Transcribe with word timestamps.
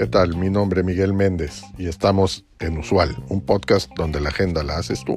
¿Qué 0.00 0.06
tal? 0.06 0.34
Mi 0.36 0.48
nombre 0.48 0.80
es 0.80 0.86
Miguel 0.86 1.12
Méndez 1.12 1.62
y 1.76 1.86
estamos 1.86 2.46
en 2.58 2.78
Usual, 2.78 3.22
un 3.28 3.42
podcast 3.42 3.90
donde 3.96 4.18
la 4.18 4.30
agenda 4.30 4.62
la 4.62 4.78
haces 4.78 5.04
tú. 5.04 5.16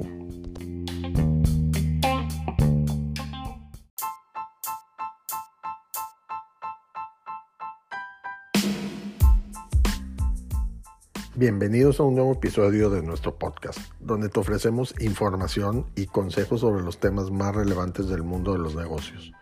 Bienvenidos 11.34 11.98
a 11.98 12.02
un 12.02 12.14
nuevo 12.14 12.32
episodio 12.34 12.90
de 12.90 13.02
nuestro 13.02 13.38
podcast, 13.38 13.78
donde 14.00 14.28
te 14.28 14.38
ofrecemos 14.38 14.94
información 15.00 15.86
y 15.96 16.06
consejos 16.06 16.60
sobre 16.60 16.82
los 16.82 17.00
temas 17.00 17.30
más 17.30 17.54
relevantes 17.54 18.08
del 18.08 18.22
mundo 18.22 18.52
de 18.52 18.58
los 18.58 18.74
negocios. 18.74 19.32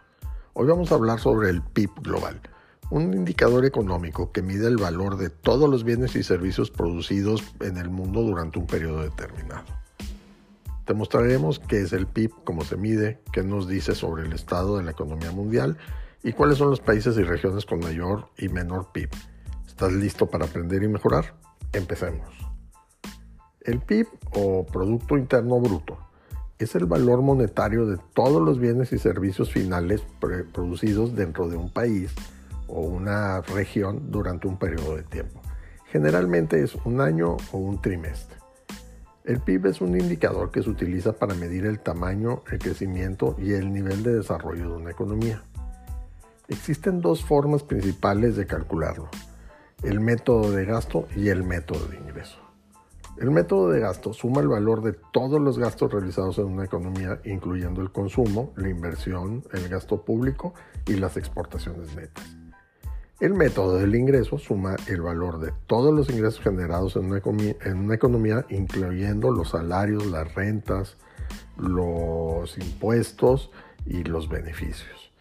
Hoy 0.55 0.67
vamos 0.67 0.93
a 0.93 0.97
hablar 0.97 1.19
sobre 1.19 1.49
el 1.49 1.63
PIB 1.63 2.03
global, 2.03 2.39
un 2.91 3.15
indicador 3.15 3.65
económico 3.65 4.33
que 4.33 4.43
mide 4.43 4.67
el 4.69 4.77
valor 4.77 5.17
de 5.17 5.31
todos 5.31 5.67
los 5.67 5.83
bienes 5.83 6.15
y 6.15 6.23
servicios 6.23 6.71
producidos 6.71 7.43
en 7.61 7.79
el 7.79 7.89
mundo 7.89 8.21
durante 8.21 8.59
un 8.59 8.67
periodo 8.67 9.03
determinado. 9.03 9.65
Te 10.85 10.93
mostraremos 10.93 11.59
qué 11.59 11.81
es 11.81 11.95
el 11.95 12.07
PIB, 12.07 12.33
cómo 12.45 12.65
se 12.65 12.77
mide, 12.77 13.23
qué 13.33 13.43
nos 13.43 13.67
dice 13.67 13.95
sobre 13.95 14.27
el 14.27 14.35
estado 14.35 14.77
de 14.77 14.85
la 14.85 14.91
economía 14.91 15.33
mundial 15.33 15.79
y 16.23 16.35
cuáles 16.35 16.59
son 16.59 16.69
los 16.69 16.81
países 16.81 17.17
y 17.17 17.23
regiones 17.23 17.65
con 17.65 17.81
mayor 17.81 18.29
y 18.37 18.51
menor 18.51 18.93
PIB. 18.93 19.09
¿Estás 19.67 19.95
listo 19.95 20.27
para 20.27 20.45
aprender 20.45 20.83
y 20.83 20.89
mejorar? 20.89 21.35
Empecemos. 21.73 22.29
El 23.63 23.81
PIB 23.81 24.07
o 24.35 24.67
Producto 24.67 25.17
Interno 25.17 25.59
Bruto 25.61 26.12
es 26.63 26.75
el 26.75 26.87
valor 26.87 27.23
monetario 27.23 27.87
de 27.87 27.99
todos 28.15 28.43
los 28.43 28.59
bienes 28.59 28.93
y 28.93 28.99
servicios 28.99 29.53
finales 29.53 30.03
producidos 30.53 31.15
dentro 31.15 31.49
de 31.49 31.57
un 31.57 31.71
país 31.71 32.13
o 32.69 32.81
una 32.81 33.41
región 33.41 34.11
durante 34.11 34.49
un 34.49 34.59
periodo 34.59 34.97
de 34.97 35.03
tiempo. 35.03 35.41
Generalmente 35.87 36.63
es 36.63 36.75
un 36.85 37.01
año 37.01 37.37
o 37.53 37.59
un 37.59 37.81
trimestre. 37.81 38.39
El 39.25 39.41
PIB 39.41 39.67
es 39.67 39.81
un 39.81 39.99
indicador 39.99 40.51
que 40.51 40.63
se 40.63 40.71
utiliza 40.71 41.13
para 41.13 41.35
medir 41.35 41.67
el 41.67 41.79
tamaño, 41.79 42.43
el 42.51 42.59
crecimiento 42.59 43.37
y 43.39 43.53
el 43.53 43.73
nivel 43.73 44.03
de 44.03 44.15
desarrollo 44.15 44.71
de 44.71 44.77
una 44.77 44.91
economía. 44.91 45.43
Existen 46.49 47.01
dos 47.01 47.25
formas 47.25 47.63
principales 47.63 48.37
de 48.37 48.47
calcularlo 48.47 49.09
el 49.83 50.01
método 50.01 50.53
de 50.53 50.65
gasto 50.65 51.09
y 51.17 51.29
el 51.29 51.43
método 51.43 51.87
de 51.87 51.97
ingreso. 51.97 52.42
El 53.19 53.31
método 53.31 53.71
de 53.71 53.81
gasto 53.81 54.13
suma 54.15 54.41
el 54.41 54.49
valor 54.49 54.83
de 54.83 54.95
todos 55.13 55.41
los 55.41 55.59
gastos 55.59 55.93
realizados 55.93 56.39
en 56.39 56.47
una 56.47 56.65
economía, 56.65 57.21
incluyendo 57.25 57.83
el 57.83 57.93
consumo, 57.93 58.53
la 58.57 58.69
inversión, 58.69 59.45
el 59.53 59.69
gasto 59.69 60.05
público 60.05 60.55
y 60.87 60.95
las 60.95 61.17
exportaciones 61.17 61.95
netas. 61.95 62.25
El 63.21 63.35
método 63.35 63.77
del 63.77 63.95
ingreso 63.95 64.39
suma 64.39 64.77
el 64.89 65.03
valor 65.03 65.39
de 65.39 65.53
todos 65.67 65.95
los 65.95 66.11
ingresos 66.11 66.41
generados 66.41 66.97
en 66.97 67.05
una, 67.05 67.23
una 67.73 67.95
economía 67.95 68.45
incluyendo 68.49 69.31
los 69.31 69.51
salarios, 69.51 70.07
las 70.07 70.35
rentas, 70.35 70.97
los 71.57 72.59
impuestos 72.59 73.51
y 73.87 74.03
los 74.05 74.29
beneficios. 74.29 75.13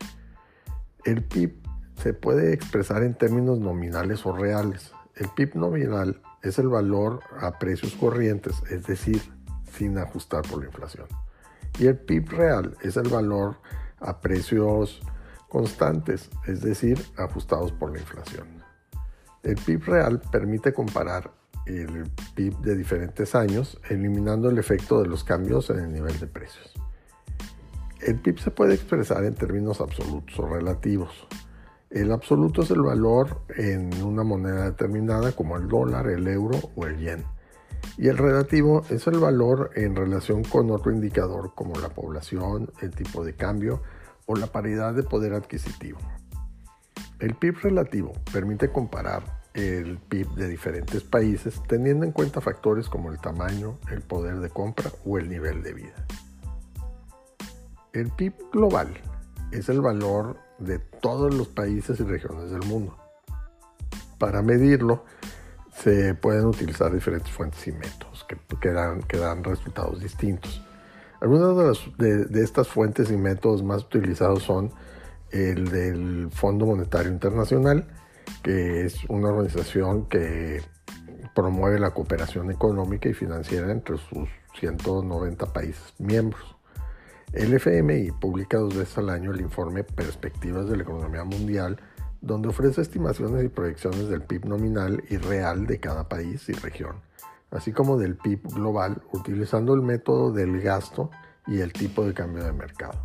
El 1.04 1.24
PIB 1.24 1.54
se 2.02 2.14
puede 2.14 2.54
expresar 2.54 3.04
en 3.04 3.14
términos 3.14 3.60
nominales 3.60 4.26
o 4.26 4.36
reales. 4.36 4.94
El 5.16 5.30
PIB 5.30 5.56
nominal 5.56 6.22
es 6.42 6.58
el 6.60 6.70
valor 6.70 7.20
a 7.40 7.60
precios 7.60 7.94
corrientes, 7.96 8.56
es 8.70 8.86
decir, 8.86 9.22
sin 9.72 9.98
ajustar 9.98 10.44
por 10.44 10.60
la 10.60 10.66
inflación. 10.66 11.08
Y 11.80 11.88
el 11.88 11.98
PIB 11.98 12.30
real 12.30 12.78
es 12.82 12.98
el 12.98 13.10
valor 13.10 13.58
a 14.00 14.20
precios 14.20 15.02
constantes, 15.50 16.30
es 16.48 16.62
decir, 16.62 17.04
ajustados 17.18 17.72
por 17.72 17.92
la 17.92 18.00
inflación. 18.00 18.48
El 19.44 19.56
PIB 19.56 19.84
real 19.86 20.22
permite 20.32 20.74
comparar 20.74 21.32
el 21.66 22.10
PIB 22.36 22.58
de 22.60 22.76
diferentes 22.76 23.36
años, 23.36 23.80
eliminando 23.90 24.50
el 24.50 24.58
efecto 24.58 25.02
de 25.02 25.08
los 25.08 25.24
cambios 25.24 25.70
en 25.70 25.80
el 25.80 25.92
nivel 25.92 26.20
de 26.20 26.28
precios. 26.28 26.74
El 28.00 28.20
PIB 28.20 28.40
se 28.40 28.52
puede 28.52 28.74
expresar 28.74 29.24
en 29.26 29.36
términos 29.36 29.80
absolutos 29.80 30.38
o 30.40 30.48
relativos. 30.48 31.28
El 31.92 32.14
absoluto 32.14 32.62
es 32.62 32.72
el 32.72 32.82
valor 32.82 33.42
en 33.58 34.02
una 34.02 34.24
moneda 34.24 34.64
determinada 34.64 35.34
como 35.34 35.58
el 35.58 35.68
dólar, 35.68 36.08
el 36.08 36.26
euro 36.26 36.58
o 36.78 36.86
el 36.86 36.98
yen. 36.98 37.26
Y 37.98 38.08
el 38.08 38.18
relativo 38.18 38.84
es 38.90 39.08
el 39.08 39.20
valor 39.20 39.72
en 39.76 39.98
relación 39.98 40.46
con 40.46 40.72
otro 40.72 40.94
indicador 40.94 41.52
como 41.54 41.78
la 41.80 41.90
población, 41.90 42.72
el 42.82 42.92
tipo 42.92 43.26
de 43.26 43.36
cambio 43.36 43.82
o 44.26 44.36
la 44.38 44.48
paridad 44.48 44.94
de 44.94 45.04
poder 45.04 45.34
adquisitivo. 45.34 46.00
El 47.20 47.36
PIB 47.36 47.58
relativo 47.62 48.14
permite 48.32 48.72
comparar 48.72 49.42
el 49.54 49.98
PIB 49.98 50.30
de 50.36 50.48
diferentes 50.48 51.04
países 51.04 51.62
teniendo 51.68 52.06
en 52.06 52.14
cuenta 52.14 52.40
factores 52.40 52.88
como 52.88 53.12
el 53.12 53.20
tamaño, 53.20 53.78
el 53.92 54.02
poder 54.02 54.40
de 54.40 54.50
compra 54.50 54.90
o 55.06 55.18
el 55.18 55.28
nivel 55.28 55.62
de 55.62 55.74
vida. 55.74 56.06
El 57.92 58.10
PIB 58.12 58.34
global 58.54 58.94
es 59.52 59.68
el 59.68 59.82
valor 59.82 60.38
de 60.62 60.80
todos 60.80 61.34
los 61.34 61.48
países 61.48 62.00
y 62.00 62.04
regiones 62.04 62.52
del 62.52 62.64
mundo. 62.66 62.98
Para 64.18 64.42
medirlo, 64.42 65.04
se 65.76 66.14
pueden 66.14 66.46
utilizar 66.46 66.94
diferentes 66.94 67.32
fuentes 67.32 67.68
y 67.68 67.72
métodos 67.72 68.26
que, 68.60 68.72
dan, 68.72 69.44
resultados 69.44 70.00
distintos. 70.00 70.62
Algunas 71.20 71.80
de, 71.98 72.26
de, 72.26 72.44
estas 72.44 72.68
fuentes 72.68 73.12
y 73.12 73.18
métodos 73.18 73.64
más 73.64 73.84
utilizados 73.84 74.44
son 74.44 74.72
el 75.32 75.70
del 75.70 76.30
Fondo 76.32 76.66
Monetario 76.66 77.12
Internacional, 77.12 77.88
que 78.44 78.86
es 78.86 79.04
una 79.08 79.30
organización 79.30 80.08
que 80.08 80.62
promueve 81.34 81.80
la 81.80 81.92
cooperación 81.92 82.52
económica 82.52 83.10
y 83.10 83.14
financiera 83.14 83.72
entre 83.72 83.98
sus 83.98 84.30
190 84.60 85.46
países 85.54 85.94
miembros. 85.98 86.56
El 87.34 87.54
FMI 87.54 88.12
publica 88.12 88.58
dos 88.58 88.76
veces 88.76 88.98
al 88.98 89.10
año 89.10 89.32
el 89.32 89.40
informe 89.40 89.86
Perspectivas 89.86 90.68
de 90.68 90.76
la 90.76 90.84
Economía 90.84 91.24
Mundial, 91.24 91.80
donde 92.20 92.50
ofrece 92.50 92.82
estimaciones 92.82 93.46
y 93.46 93.48
proyecciones 93.48 94.10
del 94.10 94.22
PIB 94.22 94.48
nominal 94.48 95.02
y 95.10 95.16
real 95.16 95.66
de 95.66 95.80
cada 95.80 96.10
país 96.10 96.50
y 96.50 96.54
región, 96.54 96.98
así 97.50 97.72
como 97.72 97.98
del 97.98 98.18
PIB 98.18 98.54
global, 98.54 99.02
utilizando 99.14 99.74
el 99.74 99.82
método 99.82 100.34
del 100.34 100.60
gasto 100.60 101.10
y 101.48 101.62
el 101.62 101.72
tipo 101.72 102.06
de 102.06 102.14
cambio 102.14 102.44
de 102.44 102.52
mercado. 102.52 103.00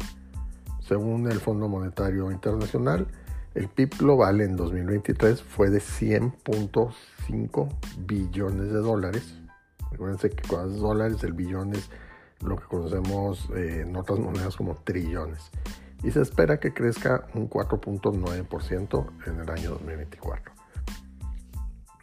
Según 0.81 1.31
el 1.31 1.39
Fondo 1.39 1.69
Monetario 1.69 2.33
Internacional, 2.33 3.07
el 3.55 3.69
PIB 3.69 3.97
global 3.99 4.41
en 4.41 4.57
2023 4.57 5.41
fue 5.41 5.71
de 5.71 5.79
100.5 5.79 7.69
billones 8.07 8.73
de 8.73 8.79
dólares. 8.79 9.39
Recuerden 9.93 10.19
que 10.19 10.49
cuando 10.49 10.75
es 10.75 10.81
dólares, 10.81 11.23
el 11.23 11.33
billón 11.33 11.75
es 11.75 11.89
lo 12.45 12.57
que 12.57 12.65
conocemos 12.65 13.49
eh, 13.55 13.83
en 13.87 13.97
otras 13.97 14.19
monedas 14.19 14.57
como 14.57 14.77
trillones. 14.77 15.51
Y 16.03 16.11
se 16.11 16.21
espera 16.21 16.61
que 16.61 16.73
crezca 16.73 17.27
un 17.35 17.49
4.9% 17.49 19.07
en 19.27 19.41
el 19.41 19.51
año 19.51 19.71
2024. 19.71 20.53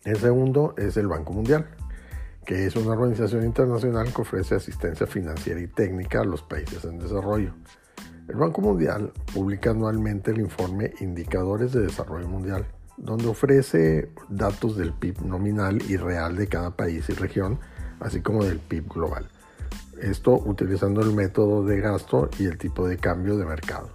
El 0.06 0.18
segundo 0.18 0.74
es 0.78 0.98
el 0.98 1.08
Banco 1.08 1.34
Mundial, 1.34 1.68
que 2.46 2.66
es 2.66 2.76
una 2.76 2.92
organización 2.92 3.46
internacional 3.46 4.14
que 4.14 4.22
ofrece 4.22 4.56
asistencia 4.56 5.08
financiera 5.08 5.62
y 5.62 5.68
técnica 5.68 6.22
a 6.22 6.26
los 6.26 6.42
países 6.42 6.84
en 6.84 7.00
desarrollo. 7.00 7.54
El 8.28 8.36
Banco 8.36 8.62
Mundial 8.62 9.12
publica 9.34 9.72
anualmente 9.72 10.32
el 10.32 10.40
informe 10.40 10.94
Indicadores 11.02 11.72
de 11.74 11.82
Desarrollo 11.82 12.28
Mundial, 12.28 12.66
donde 12.98 13.28
ofrece 13.28 14.10
datos 14.30 14.78
del 14.78 14.94
PIB 14.94 15.22
nominal 15.22 15.82
y 15.90 15.98
real 15.98 16.36
de 16.36 16.48
cada 16.48 16.72
país 16.72 17.10
y 17.10 17.14
región, 17.14 17.60
así 18.00 18.22
como 18.22 18.44
del 18.44 18.60
PIB 18.60 18.88
global. 18.88 19.28
Esto 20.02 20.34
utilizando 20.34 21.02
el 21.02 21.14
método 21.14 21.64
de 21.64 21.80
gasto 21.80 22.30
y 22.40 22.46
el 22.46 22.58
tipo 22.58 22.88
de 22.88 22.98
cambio 22.98 23.38
de 23.38 23.46
mercado. 23.46 23.90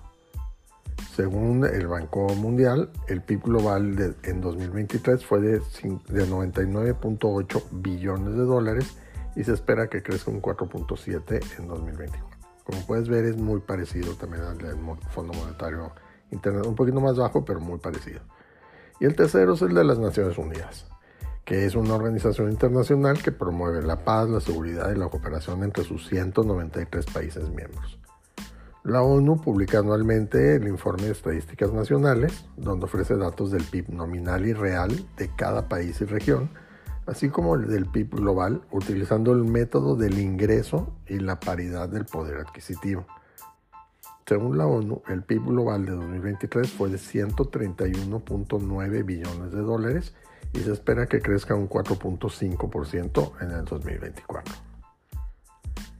Según 1.15 1.65
el 1.65 1.87
Banco 1.89 2.29
Mundial, 2.35 2.91
el 3.09 3.23
PIB 3.23 3.43
global 3.43 4.17
en 4.23 4.41
2023 4.41 5.25
fue 5.25 5.41
de, 5.41 5.61
99.8 5.61 7.63
billones 7.73 8.35
de 8.35 8.45
dólares 8.45 8.97
y 9.35 9.45
se 9.45 9.53
espera 9.53 9.89
que 9.89 10.03
crezca 10.03 10.31
un 10.31 10.41
4.7 10.41 11.59
en 11.59 11.69
2024. 11.69 12.39
Como 12.65 12.87
puedes 12.87 13.09
ver 13.09 13.25
es 13.25 13.37
muy 13.37 13.61
parecido 13.61 14.15
también 14.15 14.45
al 14.45 14.59
del 14.59 14.77
Fondo 15.11 15.33
Monetario 15.33 15.93
Internacional, 16.31 16.69
un 16.69 16.77
poquito 16.77 17.01
más 17.01 17.17
bajo 17.17 17.45
pero 17.45 17.61
muy 17.61 17.79
parecido. 17.79 18.21
Y 19.01 19.07
el 19.07 19.17
tercero 19.17 19.55
es 19.55 19.63
el 19.63 19.75
de 19.75 19.85
las 19.85 19.99
Naciones 19.99 20.39
Unidas 20.39 20.87
que 21.49 21.65
es 21.65 21.75
una 21.77 21.95
organización 21.95 22.51
internacional 22.51 23.23
que 23.23 23.33
promueve 23.33 23.81
la 23.81 24.05
paz, 24.05 24.29
la 24.29 24.39
seguridad 24.39 24.95
y 24.95 24.99
la 24.99 25.09
cooperación 25.09 25.65
entre 25.65 25.83
sus 25.83 26.07
193 26.07 27.07
países 27.07 27.49
miembros. 27.49 27.99
La 28.85 29.01
ONU 29.01 29.41
publica 29.41 29.79
anualmente 29.79 30.57
el 30.57 30.69
informe 30.69 31.05
de 31.05 31.13
estadísticas 31.13 31.73
nacionales, 31.73 32.45
donde 32.59 32.85
ofrece 32.85 33.17
datos 33.17 33.51
del 33.51 33.65
PIB 33.65 33.89
nominal 33.89 34.45
y 34.45 34.53
real 34.53 34.91
de 35.17 35.31
cada 35.37 35.71
país 35.71 35.99
y 36.03 36.05
región, 36.05 36.51
así 37.07 37.31
como 37.31 37.55
el 37.55 37.67
del 37.67 37.87
PIB 37.87 38.17
global, 38.17 38.61
utilizando 38.71 39.33
el 39.33 39.45
método 39.45 39.97
del 39.97 40.19
ingreso 40.19 40.99
y 41.07 41.19
la 41.19 41.41
paridad 41.41 41.89
del 41.89 42.05
poder 42.05 42.41
adquisitivo. 42.41 43.07
Según 44.27 44.59
la 44.59 44.67
ONU, 44.67 45.01
el 45.09 45.23
PIB 45.23 45.47
global 45.47 45.87
de 45.87 45.93
2023 45.93 46.71
fue 46.71 46.91
de 46.91 46.99
131.9 46.99 49.05
billones 49.07 49.51
de 49.51 49.63
dólares 49.63 50.13
y 50.53 50.61
se 50.61 50.73
espera 50.73 51.07
que 51.07 51.21
crezca 51.21 51.55
un 51.55 51.69
4.5% 51.69 53.43
en 53.43 53.51
el 53.51 53.65
2024. 53.65 54.55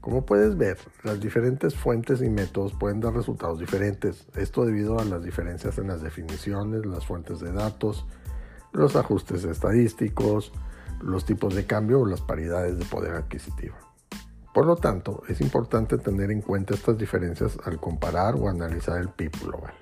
Como 0.01 0.25
puedes 0.25 0.57
ver, 0.57 0.79
las 1.03 1.21
diferentes 1.21 1.75
fuentes 1.75 2.23
y 2.23 2.31
métodos 2.31 2.73
pueden 2.73 3.01
dar 3.01 3.15
resultados 3.15 3.59
diferentes, 3.59 4.27
esto 4.37 4.65
debido 4.65 4.99
a 4.99 5.05
las 5.05 5.23
diferencias 5.23 5.77
en 5.79 5.89
las 5.89 6.03
definiciones, 6.03 6.87
las 6.87 7.05
fuentes 7.05 7.41
de 7.41 7.53
datos, 7.53 8.07
los 8.73 8.97
ajustes 8.97 9.45
estadísticos, 9.45 10.53
los 11.03 11.25
tipos 11.25 11.55
de 11.55 11.67
cambio 11.67 12.01
o 12.01 12.07
las 12.07 12.21
paridades 12.21 12.79
de 12.79 12.85
poder 12.85 13.15
adquisitivo. 13.15 13.77
Por 14.55 14.67
lo 14.67 14.77
tanto, 14.77 15.23
es 15.29 15.41
importante 15.41 15.99
tener 15.99 16.31
en 16.31 16.43
cuenta 16.43 16.75
estas 16.75 16.97
diferencias 16.97 17.59
al 17.65 17.79
comparar 17.79 18.35
o 18.35 18.49
analizar 18.49 18.99
el 18.99 19.11
PIB 19.11 19.33
global. 19.45 19.75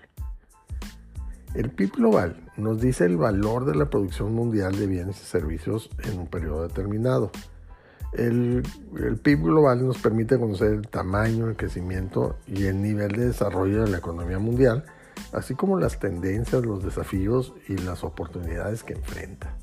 El 1.57 1.71
PIB 1.71 1.93
global 1.93 2.37
nos 2.59 2.83
dice 2.83 3.07
el 3.07 3.17
valor 3.17 3.65
de 3.65 3.75
la 3.75 3.89
producción 3.89 4.35
mundial 4.35 4.79
de 4.79 4.87
bienes 4.87 5.23
y 5.23 5.25
servicios 5.25 5.89
en 6.05 6.19
un 6.19 6.27
periodo 6.27 6.69
determinado. 6.69 7.31
El, 8.13 8.63
PIB 9.23 9.43
global 9.43 9.87
nos 9.87 9.97
permite 9.97 10.39
conocer 10.39 10.73
el 10.73 10.89
tamaño, 10.89 11.49
el 11.49 11.57
crecimiento 11.57 12.37
y 12.47 12.67
el 12.67 12.83
nivel 12.83 13.13
de 13.13 13.29
desarrollo 13.29 13.85
de 13.85 13.91
la 13.91 13.97
economía 13.97 14.39
mundial, 14.39 14.85
así 15.33 15.55
como 15.55 15.81
las 15.81 15.99
tendencias, 15.99 16.63
los 16.63 16.85
desafíos 16.85 17.55
y 17.69 17.79
las 17.79 18.05
oportunidades 18.05 18.83
que 18.83 18.93
enfrenta. 18.93 19.57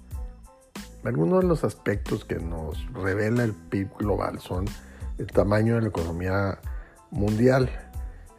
Algunos 1.03 1.41
de 1.41 1.47
los 1.47 1.63
aspectos 1.63 2.25
que 2.25 2.39
nos 2.39 2.91
revela 2.91 3.43
el 3.43 3.53
PIB 3.53 3.97
global 3.99 4.39
son 4.39 4.65
el 5.19 5.27
tamaño 5.27 5.75
de 5.75 5.81
la 5.81 5.87
economía 5.89 6.57
mundial. 7.11 7.69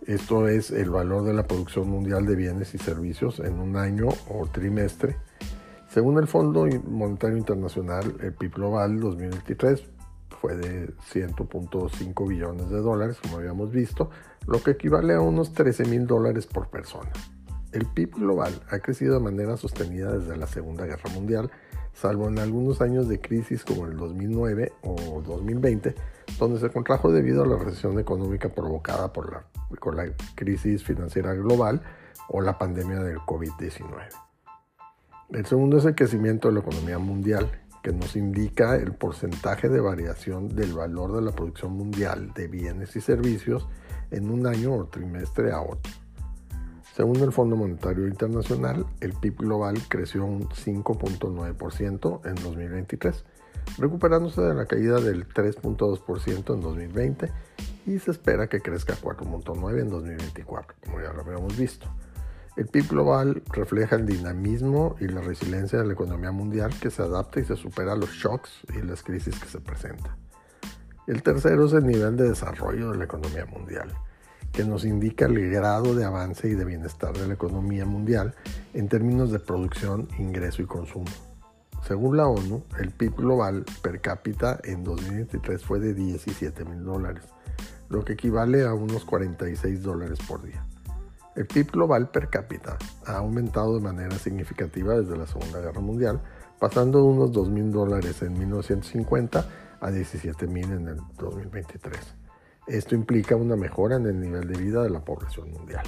Esto 0.07 0.49
es 0.49 0.71
el 0.71 0.91
valor 0.91 1.25
de 1.25 1.33
la 1.33 1.45
producción 1.45 1.89
mundial 1.89 2.27
de 2.27 2.37
bienes 2.37 2.75
y 2.75 2.79
servicios 2.79 3.41
en 3.41 3.59
un 3.59 3.77
año 3.77 4.09
o 4.29 4.47
trimestre. 4.47 5.17
Según 5.89 6.19
el 6.19 6.27
Fondo 6.27 6.67
Monetario 6.87 7.39
Internacional, 7.39 8.15
el 8.21 8.35
PIB 8.35 8.55
global 8.55 9.01
2023 9.01 9.83
fue 10.41 10.57
de 10.57 10.95
100.5 11.11 12.29
billones 12.29 12.69
de 12.69 12.81
dólares, 12.83 13.19
como 13.23 13.39
habíamos 13.39 13.71
visto, 13.71 14.11
lo 14.47 14.63
que 14.63 14.73
equivale 14.73 15.15
a 15.15 15.21
unos 15.21 15.55
13 15.55 15.87
mil 15.87 16.07
dólares 16.07 16.47
por 16.47 16.69
persona. 16.69 17.11
El 17.73 17.87
PIB 17.87 18.17
global 18.17 18.53
ha 18.69 18.81
crecido 18.81 19.15
de 19.15 19.21
manera 19.21 19.57
sostenida 19.57 20.19
desde 20.19 20.37
la 20.37 20.47
Segunda 20.47 20.85
Guerra 20.85 21.11
Mundial, 21.15 21.51
salvo 21.95 22.29
en 22.29 22.39
algunos 22.39 22.81
años 22.81 23.09
de 23.09 23.21
crisis 23.21 23.65
como 23.65 23.87
el 23.87 23.97
2009 23.97 24.73
o 24.83 25.23
2020, 25.23 25.95
donde 26.39 26.61
se 26.61 26.71
contrajo 26.71 27.11
debido 27.11 27.45
a 27.45 27.47
la 27.47 27.57
recesión 27.57 27.99
económica 27.99 28.49
provocada 28.49 29.13
por 29.13 29.33
la, 29.33 30.13
crisis 30.35 30.85
financiera 30.85 31.35
global 31.35 31.83
o 32.29 32.41
la 32.41 32.59
pandemia 32.59 33.01
del 33.01 33.19
COVID-19. 33.19 33.85
El 35.31 35.47
segundo 35.47 35.79
es 35.79 35.85
el 35.85 35.95
crecimiento 35.95 36.49
de 36.49 36.55
la 36.55 36.61
economía 36.61 36.99
mundial, 36.99 37.51
que 37.83 37.93
nos 37.93 38.17
indica 38.17 38.77
el 38.77 38.95
porcentaje 38.95 39.69
de 39.69 39.81
variación 39.81 40.49
del 40.49 40.73
valor 40.73 41.15
de 41.15 41.23
la 41.23 41.33
producción 41.33 41.73
mundial 41.73 42.33
de 42.35 42.49
bienes 42.49 42.97
y 42.97 43.01
servicios 43.01 43.69
en 44.11 44.31
un 44.31 44.47
año 44.47 44.75
o 44.75 44.87
trimestre 44.87 45.53
a 45.53 45.61
otro. 45.61 45.93
Según 46.95 47.17
el 47.17 47.33
Fondo 47.33 47.57
Monetario 47.57 48.07
Internacional, 48.07 48.87
el 49.01 49.15
PIB 49.15 49.39
global 49.39 49.77
creció 49.89 50.25
un 50.25 50.49
5.9% 50.49 52.21
en 52.25 52.35
2023, 52.37 53.25
recuperándose 53.79 54.41
de 54.41 54.55
la 54.55 54.67
caída 54.67 55.01
del 55.01 55.29
3.2% 55.29 56.55
en 56.55 56.61
2020 56.61 57.33
y 57.87 57.99
se 57.99 58.13
espera 58.13 58.47
que 58.47 58.61
crezca 58.61 58.95
4.9% 58.95 59.81
en 59.81 59.91
2024, 59.91 60.77
como 60.85 61.01
ya 61.01 61.13
lo 61.13 61.23
habíamos 61.23 61.57
visto. 61.57 61.89
El 62.57 62.69
PIB 62.69 62.89
global 62.89 63.43
refleja 63.51 63.97
el 63.97 64.07
dinamismo 64.07 64.95
y 65.01 65.09
la 65.09 65.21
resiliencia 65.21 65.81
de 65.81 65.87
la 65.87 65.95
economía 65.95 66.31
mundial 66.31 66.79
que 66.79 66.91
se 66.91 67.03
adapta 67.03 67.41
y 67.41 67.45
se 67.45 67.57
supera 67.57 67.97
los 67.97 68.11
shocks 68.11 68.61
y 68.73 68.83
las 68.83 69.03
crisis 69.03 69.37
que 69.41 69.49
se 69.49 69.59
presentan. 69.59 70.17
El 71.09 71.25
tercero 71.25 71.67
es 71.67 71.73
el 71.73 71.89
nivel 71.89 72.17
de 72.17 72.29
desarrollo 72.29 72.93
de 72.93 72.99
la 72.99 73.05
economía 73.07 73.47
mundial, 73.47 73.93
que 74.55 74.65
nos 74.65 74.85
indica 74.85 75.27
el 75.27 75.51
grado 75.51 75.97
de 75.97 76.05
avance 76.05 76.49
y 76.49 76.55
de 76.55 76.65
bienestar 76.65 77.13
de 77.13 77.27
la 77.27 77.35
economía 77.35 77.85
mundial 77.85 78.35
en 78.73 78.89
términos 78.89 79.33
de 79.33 79.41
producción, 79.41 80.09
ingreso 80.17 80.63
y 80.63 80.67
consumo. 80.67 81.11
Según 81.87 82.17
la 82.17 82.29
ONU, 82.29 82.63
el 82.79 82.93
PIB 82.93 83.17
global 83.17 83.65
per 83.83 84.01
cápita 84.01 84.61
en 84.63 84.85
2023 84.85 85.63
fue 85.63 85.81
de 85.81 85.93
17 85.93 86.65
mil 86.67 86.85
dólares, 86.85 87.25
lo 87.89 88.05
que 88.05 88.13
equivale 88.13 88.65
a 88.65 88.73
unos 88.73 89.05
46 89.05 89.83
dólares 89.83 90.21
por 90.27 90.43
día. 90.43 90.65
El 91.35 91.47
PIB 91.47 91.73
global 91.73 92.09
per 92.11 92.29
cápita 92.29 92.79
ha 93.07 93.17
aumentado 93.17 93.75
de 93.75 93.81
manera 93.81 94.17
significativa 94.19 94.95
desde 94.95 95.17
la 95.17 95.27
Segunda 95.27 95.61
Guerra 95.61 95.81
Mundial, 95.81 96.23
pasando 96.61 96.99
de 96.99 97.05
unos 97.05 97.33
2.000 97.33 97.71
dólares 97.73 98.23
en 98.23 98.39
1950 98.39 99.47
a 99.81 99.91
17.000 99.91 100.77
en 100.77 100.89
el 100.89 101.01
2023. 101.19 102.24
Esto 102.67 102.95
implica 102.95 103.37
una 103.37 103.57
mejora 103.57 103.97
en 103.97 104.07
el 104.07 104.21
nivel 104.21 104.49
de 104.49 104.59
vida 104.59 104.83
de 104.83 104.91
la 104.91 105.01
población 105.01 105.53
mundial. 105.53 105.85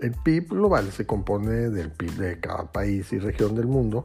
El 0.00 0.12
PIB 0.12 0.50
global 0.50 0.90
se 0.92 1.06
compone 1.06 1.70
del 1.70 1.90
PIB 1.90 2.12
de 2.16 2.40
cada 2.40 2.70
país 2.70 3.12
y 3.12 3.18
región 3.18 3.54
del 3.54 3.66
mundo 3.66 4.04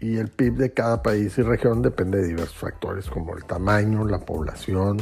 y 0.00 0.16
el 0.16 0.28
PIB 0.28 0.56
de 0.56 0.72
cada 0.72 1.02
país 1.02 1.36
y 1.38 1.42
región 1.42 1.82
depende 1.82 2.18
de 2.18 2.28
diversos 2.28 2.58
factores 2.58 3.08
como 3.08 3.34
el 3.34 3.44
tamaño, 3.44 4.04
la 4.04 4.20
población, 4.20 4.98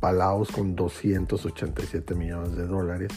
Palaos 0.00 0.50
con 0.50 0.74
287 0.74 2.16
millones 2.16 2.56
de 2.56 2.66
dólares 2.66 3.12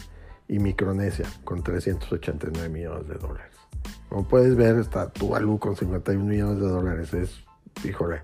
y 0.46 0.60
Micronesia 0.60 1.26
con 1.42 1.64
389 1.64 2.68
millones 2.68 3.08
de 3.08 3.16
dólares. 3.16 3.56
Como 4.08 4.28
puedes 4.28 4.54
ver, 4.54 4.76
está 4.76 5.12
Tuvalu 5.12 5.58
con 5.58 5.74
51 5.74 6.24
millones 6.24 6.60
de 6.60 6.68
dólares. 6.68 7.12
Es, 7.12 7.47
híjole, 7.84 8.22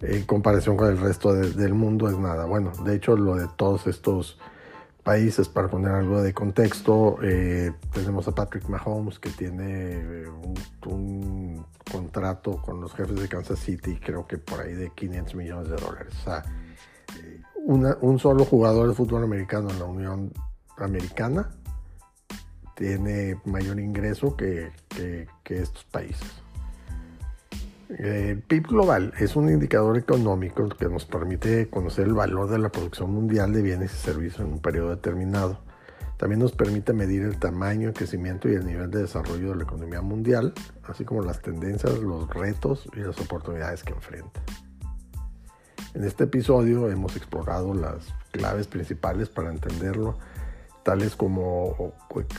en 0.00 0.24
comparación 0.24 0.76
con 0.76 0.88
el 0.88 0.98
resto 0.98 1.32
del 1.34 1.74
mundo 1.74 2.08
es 2.08 2.18
nada. 2.18 2.44
Bueno, 2.44 2.72
de 2.84 2.94
hecho, 2.94 3.16
lo 3.16 3.36
de 3.36 3.48
todos 3.56 3.86
estos 3.86 4.38
países, 5.02 5.48
para 5.48 5.68
poner 5.68 5.92
algo 5.92 6.22
de 6.22 6.32
contexto, 6.32 7.18
eh, 7.22 7.72
tenemos 7.92 8.26
a 8.28 8.34
Patrick 8.34 8.68
Mahomes 8.68 9.18
que 9.18 9.30
tiene 9.30 9.92
eh, 9.92 10.26
un, 10.86 11.64
contrato 11.90 12.62
con 12.62 12.80
los 12.80 12.94
jefes 12.94 13.20
de 13.20 13.28
Kansas 13.28 13.58
City, 13.58 14.00
creo 14.02 14.26
que 14.26 14.38
por 14.38 14.60
ahí 14.60 14.72
de 14.72 14.90
500 14.90 15.34
millones 15.34 15.68
de 15.68 15.76
dólares. 15.76 16.14
O 16.20 16.24
sea, 16.24 16.44
un 17.66 18.18
solo 18.18 18.44
jugador 18.44 18.88
de 18.88 18.94
fútbol 18.94 19.24
americano 19.24 19.70
en 19.70 19.78
la 19.78 19.84
Unión 19.84 20.32
Americana 20.76 21.50
tiene 22.74 23.40
mayor 23.44 23.78
ingreso 23.78 24.36
que, 24.36 24.72
estos 25.44 25.84
países. 25.84 26.43
El 27.98 28.42
PIB 28.42 28.66
global 28.66 29.12
es 29.20 29.36
un 29.36 29.48
indicador 29.48 29.96
económico 29.96 30.68
que 30.68 30.88
nos 30.88 31.04
permite 31.04 31.70
conocer 31.70 32.06
el 32.08 32.14
valor 32.14 32.50
de 32.50 32.58
la 32.58 32.68
producción 32.68 33.12
mundial 33.12 33.52
de 33.52 33.62
bienes 33.62 33.94
y 33.94 33.96
servicios 33.98 34.40
en 34.40 34.54
un 34.54 34.58
periodo 34.58 34.90
determinado. 34.90 35.60
También 36.16 36.40
nos 36.40 36.50
permite 36.50 36.92
medir 36.92 37.22
el 37.22 37.38
tamaño, 37.38 37.92
crecimiento 37.92 38.48
y 38.48 38.54
el 38.54 38.66
nivel 38.66 38.90
de 38.90 39.02
desarrollo 39.02 39.50
de 39.50 39.56
la 39.56 39.62
economía 39.62 40.00
mundial, 40.00 40.52
así 40.82 41.04
como 41.04 41.22
las 41.22 41.40
tendencias, 41.40 41.96
los 42.00 42.28
retos 42.30 42.88
y 42.96 43.00
las 43.00 43.20
oportunidades 43.20 43.84
que 43.84 43.92
enfrenta. 43.92 44.42
En 45.94 46.02
este 46.02 46.24
episodio 46.24 46.90
hemos 46.90 47.14
explorado 47.16 47.74
las 47.74 48.12
claves 48.32 48.66
principales 48.66 49.28
para 49.28 49.50
entenderlo 49.50 50.18
tales 50.84 51.16
como, 51.16 51.94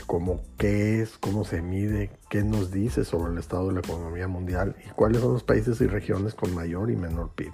como 0.06 0.40
qué 0.56 1.02
es, 1.02 1.18
cómo 1.18 1.44
se 1.44 1.60
mide, 1.60 2.10
qué 2.30 2.42
nos 2.42 2.70
dice 2.70 3.04
sobre 3.04 3.32
el 3.32 3.38
estado 3.38 3.68
de 3.68 3.74
la 3.74 3.80
economía 3.80 4.28
mundial 4.28 4.76
y 4.86 4.90
cuáles 4.90 5.20
son 5.20 5.34
los 5.34 5.42
países 5.42 5.80
y 5.80 5.86
regiones 5.86 6.34
con 6.34 6.54
mayor 6.54 6.90
y 6.90 6.96
menor 6.96 7.30
PIB. 7.34 7.52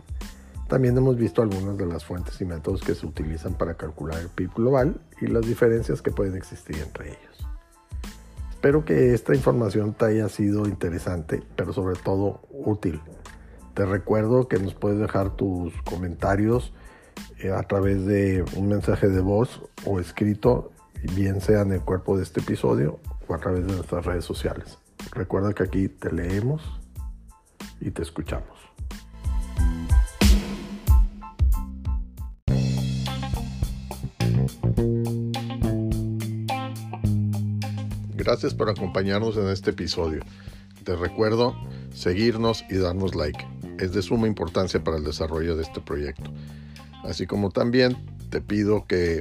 También 0.69 0.97
hemos 0.97 1.17
visto 1.17 1.43
algunas 1.43 1.77
de 1.77 1.87
las 1.87 2.05
fuentes 2.05 2.41
y 2.41 2.45
métodos 2.45 2.83
que 2.83 2.95
se 2.95 3.07
utilizan 3.07 3.55
para 3.55 3.75
calcular 3.75 4.21
el 4.21 4.29
PIB 4.29 4.55
global 4.55 5.01
y 5.21 5.27
las 5.27 5.47
diferencias 5.47 6.01
que 6.01 6.13
pueden 6.13 6.37
existir 6.37 6.77
entre 6.77 7.09
ellos. 7.09 7.47
Espero 8.51 8.85
que 8.85 9.13
esta 9.13 9.35
información 9.35 9.95
te 9.95 10.05
haya 10.05 10.29
sido 10.29 10.67
interesante, 10.67 11.43
pero 11.57 11.73
sobre 11.73 11.97
todo 11.97 12.43
útil. 12.51 13.01
Te 13.75 13.87
recuerdo 13.87 14.47
que 14.47 14.59
nos 14.59 14.75
puedes 14.75 14.99
dejar 14.99 15.37
tus 15.37 15.75
comentarios 15.83 16.73
eh, 17.39 17.51
a 17.51 17.63
través 17.65 18.05
de 18.07 18.45
un 18.57 18.69
mensaje 18.69 19.09
de 19.09 19.21
voz 19.21 19.63
o 19.85 19.99
escrito 19.99 20.72
bien 21.09 21.41
sea 21.41 21.63
en 21.63 21.73
el 21.73 21.81
cuerpo 21.81 22.17
de 22.17 22.23
este 22.23 22.41
episodio 22.41 23.01
o 23.27 23.35
a 23.35 23.39
través 23.39 23.67
de 23.67 23.73
nuestras 23.73 24.05
redes 24.05 24.25
sociales. 24.25 24.79
Recuerda 25.13 25.53
que 25.53 25.63
aquí 25.63 25.89
te 25.89 26.13
leemos 26.13 26.63
y 27.81 27.91
te 27.91 28.03
escuchamos. 28.03 28.63
Gracias 38.15 38.55
por 38.55 38.71
acompañarnos 38.71 39.37
en 39.37 39.49
este 39.49 39.71
episodio. 39.71 40.23
Te 40.85 40.95
recuerdo 40.95 41.57
seguirnos 41.93 42.65
y 42.71 42.77
darnos 42.77 43.17
like. 43.17 43.45
Es 43.79 43.93
de 43.93 44.03
suma 44.03 44.29
importancia 44.29 44.83
para 44.85 44.97
el 44.97 45.05
desarrollo 45.05 45.57
de 45.57 45.63
este 45.63 45.81
proyecto. 45.81 46.31
Así 47.03 47.27
como 47.27 47.51
también 47.51 47.97
te 48.31 48.41
pido 48.41 48.87
que 48.87 49.21